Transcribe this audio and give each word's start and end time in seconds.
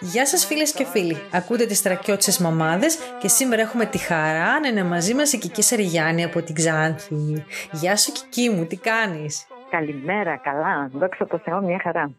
Γεια 0.00 0.26
σας 0.26 0.46
φίλες 0.46 0.72
και 0.72 0.84
φίλοι, 0.84 1.16
ακούτε 1.32 1.66
τις 1.66 1.82
τρακιώτσες 1.82 2.38
μαμάδες 2.38 2.96
και 3.20 3.28
σήμερα 3.28 3.62
έχουμε 3.62 3.86
τη 3.86 3.98
χαρά 3.98 4.60
να 4.60 4.68
είναι 4.68 4.84
μαζί 4.84 5.14
μας 5.14 5.32
η 5.32 5.38
Κική 5.38 5.62
Σαριγιάννη 5.62 6.24
από 6.24 6.42
την 6.42 6.54
Ξάνθη. 6.54 7.44
Γεια 7.72 7.96
σου 7.96 8.12
Κική 8.12 8.50
μου, 8.50 8.66
τι 8.66 8.76
κάνεις; 8.76 9.46
Καλημέρα, 9.70 10.36
καλά, 10.36 10.90
δόξα 10.92 11.26
τω 11.26 11.38
Θεώ, 11.38 11.60
μια 11.60 11.80
χαρά. 11.82 12.10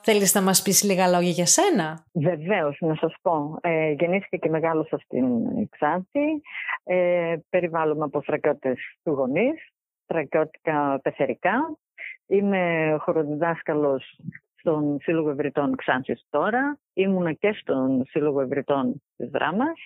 Θέλεις 0.00 0.34
να 0.34 0.42
μας 0.42 0.62
πεις 0.62 0.82
λίγα 0.82 1.08
λόγια 1.08 1.30
για 1.30 1.46
σένα; 1.46 2.04
Βεβαίως, 2.12 2.76
να 2.80 2.94
σας 2.94 3.14
πω. 3.22 3.58
Ε, 3.60 3.90
γεννήθηκα 3.90 4.36
και 4.36 4.48
μεγάλωσα 4.48 4.98
στην 4.98 5.24
Ξάνθη. 5.70 6.42
Ε, 6.84 7.36
περιβάλλομαι 7.50 8.04
από 8.04 8.22
θρακιώτες 8.22 8.78
του 9.02 9.10
γονείς, 9.10 9.68
θρακιώτικα 10.06 11.00
πεθερικά. 11.02 11.78
Είμαι 12.26 12.96
χωροδιδάσκαλος 13.00 14.18
στον 14.64 14.98
Σύλλογο 15.02 15.30
Ευρυτών 15.30 15.76
Ξάνθης 15.76 16.24
τώρα. 16.30 16.78
Ήμουνα 16.92 17.32
και 17.32 17.52
στον 17.60 18.04
Σύλλογο 18.06 18.40
Ευρυτών 18.40 19.02
της 19.16 19.28
Δράμας. 19.30 19.78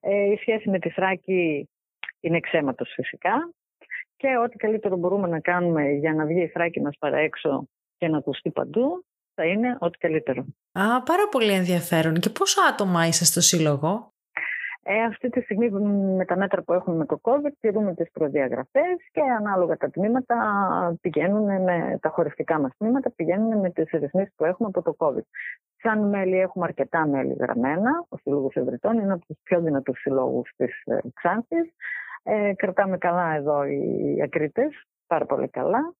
Ε, 0.00 0.32
η 0.32 0.36
σχέση 0.36 0.70
με 0.70 0.78
τη 0.78 0.90
Θράκη 0.90 1.68
είναι 2.20 2.40
ξέματος 2.40 2.92
φυσικά 2.94 3.52
και 4.16 4.28
ό,τι 4.44 4.56
καλύτερο 4.56 4.96
μπορούμε 4.96 5.28
να 5.28 5.40
κάνουμε 5.40 5.90
για 5.90 6.14
να 6.14 6.24
βγει 6.26 6.42
η 6.42 6.48
Θράκη 6.48 6.80
μας 6.80 6.96
παρά 6.98 7.16
έξω 7.16 7.68
και 7.96 8.08
να 8.08 8.18
ακουστεί 8.18 8.50
παντού 8.50 9.04
θα 9.34 9.44
είναι 9.44 9.76
ό,τι 9.80 9.98
καλύτερο. 9.98 10.44
Α, 10.72 11.02
πάρα 11.02 11.28
πολύ 11.30 11.52
ενδιαφέρον. 11.52 12.14
Και 12.14 12.30
πόσο 12.30 12.60
άτομα 12.70 13.06
είσαι 13.06 13.24
στο 13.24 13.40
Σύλλογο; 13.40 14.13
Ε, 14.86 15.02
αυτή 15.02 15.28
τη 15.28 15.40
στιγμή 15.40 15.70
με 16.16 16.24
τα 16.24 16.36
μέτρα 16.36 16.62
που 16.62 16.72
έχουμε 16.72 16.96
με 16.96 17.06
το 17.06 17.20
COVID 17.22 17.52
τηρούμε 17.60 17.94
τις 17.94 18.10
προδιαγραφές 18.10 18.96
και 19.12 19.20
ανάλογα 19.38 19.76
τα 19.76 19.90
τμήματα 19.90 20.36
πηγαίνουν 21.00 21.62
με 21.62 21.98
τα 22.00 22.08
χωριστικά 22.08 22.60
μας 22.60 22.76
τμήματα 22.78 23.10
πηγαίνουν 23.10 23.60
με 23.60 23.70
τις 23.70 23.90
ρυθμίσεις 23.90 24.34
που 24.36 24.44
έχουμε 24.44 24.68
από 24.72 24.82
το 24.82 24.96
COVID. 24.98 25.24
Σαν 25.82 26.08
μέλη 26.08 26.38
έχουμε 26.38 26.64
αρκετά 26.64 27.06
μέλη 27.06 27.36
γραμμένα. 27.40 28.06
Ο 28.08 28.16
Σύλλογος 28.16 28.54
Ευρετών 28.54 28.98
είναι 28.98 29.12
από 29.12 29.26
τους 29.26 29.36
πιο 29.42 29.60
δυνατούς 29.60 30.00
συλλόγους 30.00 30.50
της 30.56 30.82
ε, 30.84 30.98
Ξάνθης. 31.14 31.74
Ε, 32.22 32.52
κρατάμε 32.54 32.98
καλά 32.98 33.34
εδώ 33.34 33.64
οι 33.64 34.22
ακρίτες, 34.22 34.86
πάρα 35.06 35.26
πολύ 35.26 35.48
καλά. 35.48 35.94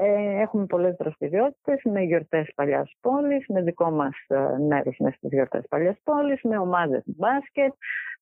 Ε, 0.00 0.40
έχουμε 0.40 0.66
πολλές 0.66 0.96
δραστηριότητες 0.98 1.80
με 1.84 2.00
γιορτές 2.00 2.52
παλιάς 2.54 2.96
πόλης, 3.00 3.46
με 3.48 3.62
δικό 3.62 3.90
μας 3.90 4.14
ε, 4.26 4.58
μέρος 4.68 4.96
μέσα 4.98 5.16
στις 5.16 5.30
γιορτές 5.30 5.64
παλιάς 5.68 5.96
πόλης, 6.04 6.42
με 6.42 6.58
ομάδες 6.58 7.02
μπάσκετ, 7.06 7.72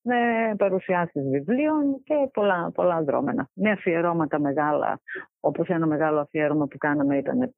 με 0.07 0.55
παρουσιάσεις 0.59 1.23
βιβλίων 1.29 2.03
και 2.05 2.15
πολλά, 2.33 2.71
πολλά 2.75 3.03
δρόμενα. 3.03 3.49
Με 3.53 3.71
αφιερώματα 3.71 4.41
μεγάλα, 4.41 5.01
όπως 5.41 5.69
ένα 5.69 5.87
μεγάλο 5.87 6.21
αφιέρωμα 6.21 6.67
που 6.67 6.79
κάναμε 6.79 7.17
ήταν 7.17 7.55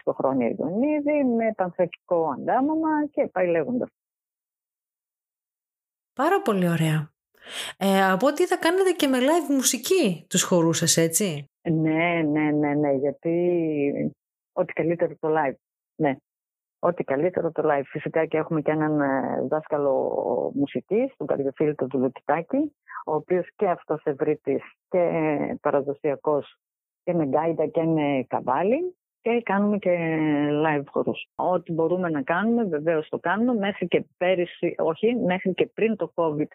στο 0.00 0.12
χρόνια 0.12 0.48
Ιδονίδη, 0.48 1.24
με 1.24 1.52
πανθακικό 1.56 2.34
αντάμωμα 2.38 3.06
και 3.10 3.26
πάει 3.32 3.46
λέγοντας. 3.46 3.88
Πάρα 6.12 6.42
πολύ 6.42 6.68
ωραία. 6.68 7.10
Ε, 7.76 8.10
από 8.10 8.26
ό,τι 8.26 8.46
θα 8.46 8.56
κάνετε 8.56 8.90
και 8.90 9.06
με 9.06 9.18
live 9.18 9.54
μουσική 9.54 10.26
τους 10.28 10.42
χορούς 10.42 10.78
σας, 10.78 10.96
έτσι; 10.96 11.44
Ναι, 11.62 12.22
ναι, 12.22 12.50
ναι, 12.50 12.74
ναι, 12.74 12.92
γιατί 12.92 14.14
ό,τι 14.52 14.72
καλύτερο 14.72 15.14
το 15.20 15.28
live. 15.28 15.54
Ναι, 15.96 16.16
ό,τι 16.80 17.04
καλύτερο 17.04 17.50
το 17.52 17.62
live. 17.64 17.84
Φυσικά 17.84 18.26
και 18.26 18.36
έχουμε 18.36 18.60
και 18.60 18.70
έναν 18.70 19.00
ε, 19.00 19.46
δάσκαλο 19.48 19.92
μουσικής, 20.54 21.14
τον 21.16 21.26
Καρδιοφίλητο 21.26 21.86
του 21.86 21.98
Λουκιτάκη, 21.98 22.74
ο 23.06 23.14
οποίος 23.14 23.48
και 23.56 23.68
αυτός 23.68 24.02
ευρύτης 24.04 24.62
και 24.88 25.58
παραδοσιακός 25.60 26.58
και 27.04 27.14
με 27.14 27.24
γκάιντα 27.24 27.66
και 27.66 27.82
με 27.82 28.24
καβάλι 28.28 28.94
και 29.22 29.40
κάνουμε 29.44 29.78
και 29.78 30.18
live 30.66 30.84
χορούς. 30.90 31.28
Ό,τι 31.34 31.72
μπορούμε 31.72 32.08
να 32.08 32.22
κάνουμε 32.22 32.64
βεβαίως 32.64 33.08
το 33.08 33.18
κάνουμε. 33.18 33.54
Μέχρι 33.54 33.86
και 33.86 34.04
πέρυσι, 34.16 34.74
όχι, 34.78 35.14
μέχρι 35.14 35.54
και 35.54 35.66
πριν 35.74 35.96
το 35.96 36.12
COVID 36.14 36.48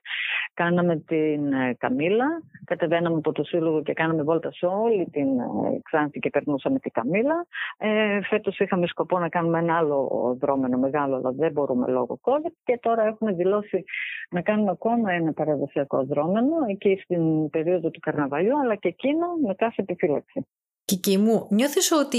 κάναμε 0.54 0.98
την 0.98 1.54
ε, 1.54 1.76
Καμίλα. 1.78 2.26
Κατεβαίναμε 2.66 3.16
από 3.16 3.32
το 3.32 3.44
Σύλλογο 3.44 3.82
και 3.82 3.94
κάναμε 3.94 4.24
βόλτα 4.24 4.52
σε 4.52 4.66
όλη 4.66 5.10
την 5.12 5.40
ε, 5.40 5.80
Ξάνθη 5.84 6.20
και 6.20 6.30
περνούσαμε 6.30 6.80
την 6.80 6.92
Καμίλα. 6.92 7.46
Ε, 7.78 8.22
φέτος 8.22 8.60
είχαμε 8.60 8.88
σκοπό 8.88 9.20
να 9.20 9.30
κάνουμε 9.30 9.60
ένα 9.60 9.78
άλλο 9.78 10.38
δρόμενο 10.40 10.78
μεγάλο, 10.78 11.16
αλλά 11.16 11.32
δεν 11.32 11.52
μπορούμε 11.52 11.88
λόγω 11.88 12.20
COVID. 12.22 12.52
Και 12.64 12.80
τώρα 12.82 13.06
έχουμε 13.06 13.32
δηλώσει 13.32 13.84
να 14.30 14.42
κάνουμε 14.42 14.72
ακόμα 14.72 15.12
ένα 15.12 15.34
παραδοσιακό 15.34 16.04
δρόμενο 16.04 16.56
εκεί 16.70 17.00
στην 17.04 17.50
περίοδο 17.50 17.90
του 17.90 18.00
καρναβαλιού, 18.00 18.60
αλλά 18.60 18.76
και 18.76 18.88
εκείνο 18.88 19.28
με 19.48 19.54
κάθε 19.54 19.82
επιφύλαξη. 19.82 20.46
Κική 20.86 21.18
μου, 21.18 21.48
νιώθεις 21.52 21.92
ότι 21.92 22.18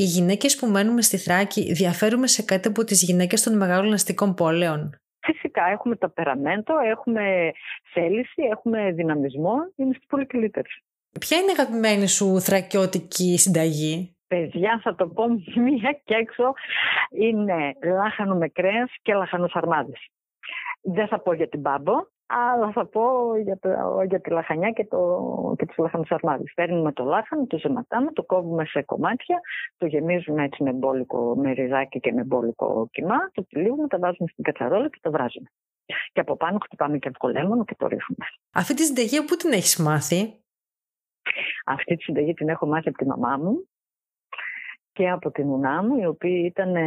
οι 0.00 0.04
γυναίκες 0.04 0.56
που 0.56 0.66
μένουμε 0.66 1.02
στη 1.02 1.16
Θράκη 1.16 1.72
διαφέρουμε 1.72 2.26
σε 2.26 2.42
κάτι 2.42 2.68
από 2.68 2.84
τις 2.84 3.02
γυναίκες 3.02 3.42
των 3.42 3.56
μεγάλων 3.56 3.92
αστικών 3.92 4.34
πόλεων; 4.34 4.98
Φυσικά 5.20 5.64
έχουμε 5.64 5.96
ταπεραμέντο, 5.96 6.78
έχουμε 6.78 7.52
θέληση, 7.92 8.42
έχουμε 8.50 8.92
δυναμισμό, 8.92 9.54
είμαστε 9.76 10.04
πολύ 10.08 10.26
καλύτεροι. 10.26 10.68
Ποια 11.20 11.38
είναι 11.38 11.50
η 11.50 11.54
αγαπημένη 11.58 12.08
σου 12.08 12.40
θρακιώτικη 12.40 13.38
συνταγή; 13.38 14.16
Παιδιά, 14.28 14.80
θα 14.82 14.94
το 14.94 15.06
πω 15.08 15.24
μία 15.66 16.00
και 16.04 16.14
έξω, 16.14 16.52
είναι 17.10 17.76
λάχανο 17.82 18.34
με 18.34 18.48
κρέας 18.48 18.90
και 19.02 19.14
λαχανός 19.14 19.54
αρμάδες. 19.54 20.08
Δεν 20.82 21.08
θα 21.08 21.20
πω 21.20 21.32
για 21.32 21.48
την 21.48 21.60
μπάμπο, 21.60 21.92
αλλά 22.28 22.72
θα 22.72 22.86
πω 22.86 23.36
για, 23.36 23.58
το, 23.58 23.68
για 24.08 24.20
τη 24.20 24.30
λαχανιά 24.30 24.70
και, 24.70 24.84
το, 24.84 25.54
και 25.58 25.66
τους 25.66 25.76
λαχανούς 25.76 26.10
αρμάδες. 26.10 26.52
Παίρνουμε 26.54 26.92
το 26.92 27.04
λάχανο, 27.04 27.46
το 27.46 27.58
ζεματάμε, 27.58 28.12
το 28.12 28.22
κόβουμε 28.22 28.64
σε 28.64 28.82
κομμάτια, 28.82 29.40
το 29.76 29.86
γεμίζουμε 29.86 30.44
έτσι 30.44 30.62
με 30.62 30.72
μπόλικο 30.72 31.36
με 31.36 31.52
ριζάκι 31.52 32.00
και 32.00 32.12
με 32.12 32.24
μπόλικο 32.24 32.88
κιμά, 32.92 33.30
το 33.32 33.44
τυλίγουμε, 33.44 33.86
τα 33.86 33.98
βάζουμε 33.98 34.28
στην 34.28 34.44
κατσαρόλα 34.44 34.88
και 34.88 34.98
το 35.02 35.10
βράζουμε. 35.10 35.48
Και 36.12 36.20
από 36.20 36.36
πάνω 36.36 36.58
χτυπάμε 36.62 36.98
και 36.98 37.10
λεμόνο 37.32 37.64
και 37.64 37.74
το 37.78 37.86
ρίχνουμε. 37.86 38.26
Αυτή 38.52 38.74
τη 38.74 38.82
συνταγή 38.82 39.24
πού 39.24 39.36
την 39.36 39.52
έχεις 39.52 39.76
μάθει; 39.76 40.42
Αυτή 41.66 41.96
τη 41.96 42.02
συνταγή 42.02 42.34
την 42.34 42.48
έχω 42.48 42.66
μάθει 42.66 42.88
από 42.88 42.98
τη 42.98 43.06
μαμά 43.06 43.36
μου 43.36 43.68
και 44.98 45.08
από 45.08 45.30
την 45.30 45.48
ουνά 45.48 45.82
μου, 45.82 45.96
η 45.96 46.06
οποία 46.06 46.46
ήταν 46.46 46.76
ε, 46.76 46.82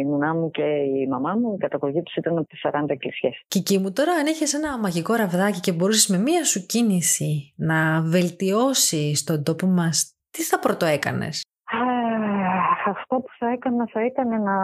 η 0.00 0.04
ουνά 0.06 0.34
μου 0.34 0.50
και 0.50 0.62
η 0.62 1.06
μαμά 1.08 1.34
μου, 1.34 1.54
η 1.54 1.58
καταγωγή 1.58 2.02
τους 2.02 2.14
ήταν 2.16 2.38
από 2.38 2.46
τις 2.46 2.60
40 2.62 2.84
εκκλησιές. 2.86 3.42
Κική 3.48 3.78
μου, 3.78 3.92
τώρα 3.92 4.12
αν 4.12 4.26
έχεις 4.26 4.54
ένα 4.54 4.78
μαγικό 4.78 5.14
ραβδάκι 5.14 5.60
και 5.60 5.72
μπορούσες 5.72 6.16
με 6.16 6.22
μία 6.22 6.44
σου 6.44 6.66
κίνηση 6.66 7.54
να 7.56 8.02
βελτιώσεις 8.02 9.24
τον 9.24 9.42
τόπο 9.44 9.66
μας, 9.66 10.16
τι 10.30 10.42
θα 10.42 10.58
πρωτοέκανε. 10.58 11.28
Αυτό 12.86 13.16
που 13.16 13.30
θα 13.38 13.48
έκανα 13.48 13.88
θα 13.92 14.04
ήταν 14.04 14.42
να. 14.42 14.56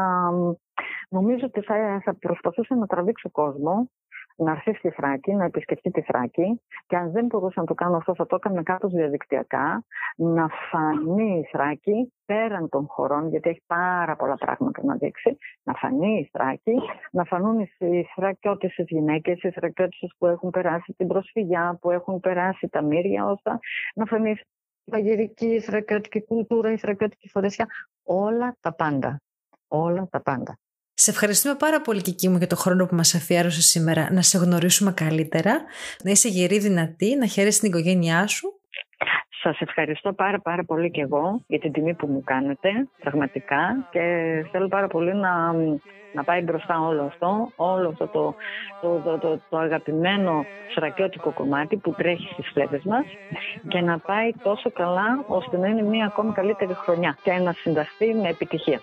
Νομίζω 1.08 1.44
ότι 1.46 1.60
θα, 1.60 1.74
θα 2.04 2.14
προσπαθούσα 2.14 2.76
να 2.76 2.86
τραβήξω 2.86 3.30
κόσμο 3.30 3.90
να 4.38 4.50
έρθει 4.50 4.74
στη 4.74 4.90
Θράκη, 4.90 5.34
να 5.34 5.44
επισκεφτεί 5.44 5.90
τη 5.90 6.02
Θράκη 6.02 6.60
και 6.86 6.96
αν 6.96 7.12
δεν 7.12 7.26
μπορούσα 7.26 7.60
να 7.60 7.66
το 7.66 7.74
κάνω 7.74 7.96
αυτό 7.96 8.14
θα 8.14 8.26
το 8.26 8.36
έκανα 8.36 8.62
κάπως 8.62 8.92
διαδικτυακά, 8.92 9.84
να 10.16 10.48
φανεί 10.70 11.38
η 11.38 11.48
Θράκη 11.52 12.12
πέραν 12.24 12.68
των 12.68 12.86
χωρών, 12.88 13.28
γιατί 13.28 13.48
έχει 13.48 13.62
πάρα 13.66 14.16
πολλά 14.16 14.34
πράγματα 14.34 14.84
να 14.84 14.94
δείξει, 14.94 15.36
να 15.62 15.74
φανεί 15.74 16.18
η 16.18 16.28
Θράκη, 16.32 16.74
να 17.10 17.24
φανούν 17.24 17.68
οι 17.78 18.06
θρακιώτες 18.14 18.76
οι 18.76 18.82
γυναίκες, 18.82 19.42
οι 19.42 19.50
θρακιώτες 19.50 20.14
που 20.18 20.26
έχουν 20.26 20.50
περάσει 20.50 20.94
την 20.96 21.06
προσφυγιά, 21.06 21.78
που 21.80 21.90
έχουν 21.90 22.20
περάσει 22.20 22.68
τα 22.68 22.82
μύρια 22.82 23.26
όσα, 23.26 23.58
να 23.94 24.04
φανεί 24.04 24.30
η 24.84 24.90
παγερική, 24.90 25.46
η 25.46 25.60
θρακιώτικη 25.60 26.24
κουλτούρα, 26.24 26.72
η 26.72 26.76
θρακιώτικη 26.76 27.28
φορεσιά, 27.28 27.66
όλα 28.02 28.56
τα 28.60 28.74
πάντα. 28.74 29.20
Όλα 29.68 30.08
τα 30.10 30.22
πάντα. 30.22 30.58
Σε 31.00 31.10
ευχαριστούμε 31.10 31.54
πάρα 31.54 31.80
πολύ 31.80 32.02
Κική 32.02 32.28
μου 32.28 32.36
για 32.36 32.46
το 32.46 32.56
χρόνο 32.56 32.86
που 32.86 32.94
μας 32.94 33.14
αφιέρωσες 33.14 33.64
σήμερα 33.64 34.08
να 34.12 34.22
σε 34.22 34.38
γνωρίσουμε 34.38 34.92
καλύτερα, 34.92 35.62
να 36.04 36.10
είσαι 36.10 36.28
γερή 36.28 36.58
δυνατή, 36.58 37.16
να 37.16 37.26
χαίρεσαι 37.26 37.60
την 37.60 37.68
οικογένειά 37.68 38.26
σου. 38.26 38.48
Σας 39.42 39.60
ευχαριστώ 39.60 40.12
πάρα 40.12 40.40
πάρα 40.40 40.64
πολύ 40.64 40.90
και 40.90 41.00
εγώ 41.00 41.42
για 41.46 41.58
την 41.58 41.72
τιμή 41.72 41.94
που 41.94 42.06
μου 42.06 42.22
κάνετε, 42.24 42.70
πραγματικά 43.00 43.88
και 43.90 44.00
θέλω 44.52 44.68
πάρα 44.68 44.86
πολύ 44.86 45.14
να, 45.14 45.52
να 46.12 46.24
πάει 46.24 46.40
μπροστά 46.40 46.80
όλο 46.80 47.02
αυτό, 47.02 47.52
όλο 47.56 47.88
αυτό 47.88 48.06
το, 48.06 48.34
το, 48.80 49.00
το, 49.04 49.18
το, 49.18 49.40
το 49.48 49.56
αγαπημένο 49.56 50.44
σρακιώτικο 50.74 51.30
κομμάτι 51.30 51.76
που 51.76 51.94
τρέχει 51.94 52.28
στις 52.32 52.50
φλέβες 52.52 52.82
μας 52.84 53.04
και 53.68 53.80
να 53.80 53.98
πάει 53.98 54.30
τόσο 54.42 54.70
καλά 54.70 55.24
ώστε 55.26 55.56
να 55.56 55.68
είναι 55.68 55.82
μια 55.82 56.06
ακόμη 56.06 56.32
καλύτερη 56.32 56.74
χρονιά 56.74 57.18
και 57.22 57.32
να 57.32 57.52
συνταχθεί 57.52 58.14
με 58.14 58.28
επιτυχία. 58.28 58.80